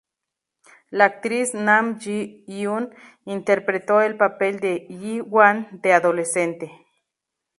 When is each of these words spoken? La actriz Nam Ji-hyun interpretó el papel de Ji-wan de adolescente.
La 0.89 1.05
actriz 1.05 1.53
Nam 1.53 1.99
Ji-hyun 1.99 2.91
interpretó 3.25 4.01
el 4.01 4.17
papel 4.17 4.59
de 4.59 4.87
Ji-wan 4.89 5.79
de 5.83 5.93
adolescente. 5.93 6.71